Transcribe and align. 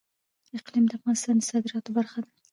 اقلیم 0.57 0.85
د 0.87 0.91
افغانستان 0.97 1.35
د 1.39 1.47
صادراتو 1.49 1.89
برخه 1.97 2.17
ده. 2.23 2.29